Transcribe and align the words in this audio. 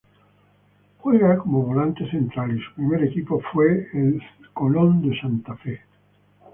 Juega 0.97 1.37
como 1.37 1.61
volante 1.61 2.09
central 2.09 2.57
y 2.57 2.63
su 2.63 2.73
primer 2.73 3.03
equipo 3.03 3.39
fue 3.53 3.87
Colón 4.51 5.07
de 5.07 5.21
Santa 5.21 5.55
Fe. 5.57 5.79